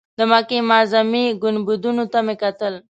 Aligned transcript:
د 0.17 0.19
مکې 0.31 0.57
معظمې 0.69 1.25
ګنبدونو 1.43 2.03
ته 2.11 2.19
مې 2.25 2.35
کتل. 2.41 2.73